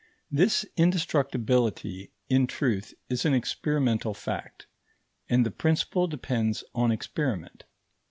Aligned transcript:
This 0.31 0.65
indestructibility, 0.77 2.09
in 2.27 2.47
truth, 2.47 2.95
is 3.07 3.23
an 3.23 3.35
experimental 3.35 4.15
fact, 4.15 4.65
and 5.29 5.45
the 5.45 5.51
principle 5.51 6.07
depends 6.07 6.63
on 6.73 6.91
experiment. 6.91 7.65